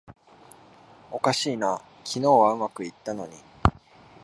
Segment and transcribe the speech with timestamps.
[1.11, 3.35] おかしいな、昨日はうまくいったのに